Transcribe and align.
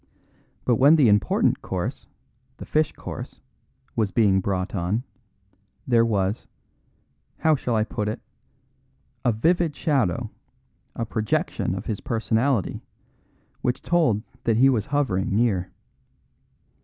But 0.65 0.77
when 0.77 0.95
the 0.95 1.07
important 1.07 1.61
course, 1.61 2.07
the 2.57 2.65
fish 2.65 2.91
course, 2.91 3.39
was 3.95 4.09
being 4.09 4.41
brought 4.41 4.73
on, 4.73 5.03
there 5.85 6.03
was 6.03 6.47
how 7.37 7.53
shall 7.55 7.75
I 7.75 7.83
put 7.83 8.07
it? 8.07 8.19
a 9.23 9.31
vivid 9.31 9.75
shadow, 9.75 10.31
a 10.95 11.05
projection 11.05 11.75
of 11.75 11.85
his 11.85 11.99
personality, 11.99 12.81
which 13.61 13.83
told 13.83 14.23
that 14.43 14.57
he 14.57 14.69
was 14.69 14.87
hovering 14.87 15.35
near. 15.35 15.69